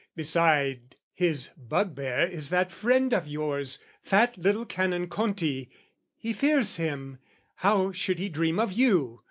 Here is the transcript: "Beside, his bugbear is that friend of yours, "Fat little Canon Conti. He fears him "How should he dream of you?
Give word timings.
"Beside, 0.15 0.95
his 1.13 1.49
bugbear 1.49 2.23
is 2.25 2.49
that 2.49 2.71
friend 2.71 3.13
of 3.13 3.27
yours, 3.27 3.77
"Fat 4.01 4.35
little 4.35 4.65
Canon 4.65 5.07
Conti. 5.07 5.69
He 6.17 6.33
fears 6.33 6.77
him 6.77 7.19
"How 7.57 7.91
should 7.91 8.17
he 8.17 8.27
dream 8.27 8.57
of 8.57 8.71
you? 8.71 9.19